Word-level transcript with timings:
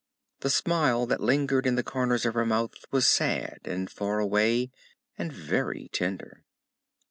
The 0.39 0.49
smile 0.49 1.05
that 1.05 1.21
lingered 1.21 1.67
in 1.67 1.75
the 1.75 1.83
corners 1.83 2.25
of 2.25 2.33
her 2.33 2.43
mouth 2.43 2.73
was 2.89 3.05
sad 3.05 3.59
and 3.65 3.87
far 3.87 4.17
away, 4.17 4.71
and 5.15 5.31
very 5.31 5.89
tender. 5.91 6.43